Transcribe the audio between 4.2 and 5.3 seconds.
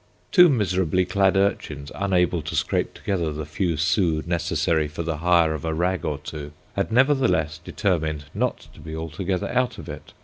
necessary for the